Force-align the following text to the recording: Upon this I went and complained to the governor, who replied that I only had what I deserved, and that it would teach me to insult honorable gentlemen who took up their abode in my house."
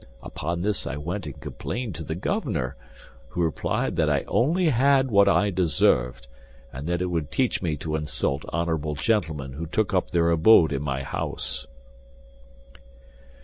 Upon 0.23 0.63
this 0.63 0.87
I 0.87 0.97
went 0.97 1.27
and 1.27 1.39
complained 1.39 1.93
to 1.93 2.03
the 2.03 2.15
governor, 2.15 2.75
who 3.29 3.43
replied 3.43 3.97
that 3.97 4.09
I 4.09 4.23
only 4.27 4.69
had 4.69 5.11
what 5.11 5.27
I 5.29 5.51
deserved, 5.51 6.25
and 6.73 6.87
that 6.87 7.03
it 7.03 7.11
would 7.11 7.29
teach 7.29 7.61
me 7.61 7.77
to 7.77 7.95
insult 7.95 8.43
honorable 8.49 8.95
gentlemen 8.95 9.53
who 9.53 9.67
took 9.67 9.93
up 9.93 10.09
their 10.09 10.31
abode 10.31 10.73
in 10.73 10.81
my 10.81 11.03
house." 11.03 11.67